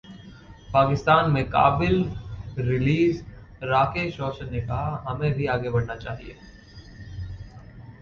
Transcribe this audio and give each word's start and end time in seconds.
पाकिस्तान 0.73 1.29
में 1.31 1.43
'काबिल' 1.45 2.01
रिलीज, 2.61 3.23
राकेश 3.63 4.19
रोशन 4.19 4.51
ने 4.51 4.61
कहा- 4.61 5.01
हमें 5.07 5.31
भी 5.33 5.45
आगे 5.57 5.69
बढ़ना 5.69 5.95
चाहिए 5.97 6.35